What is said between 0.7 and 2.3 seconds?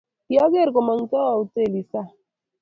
kumongtoi hotelii sang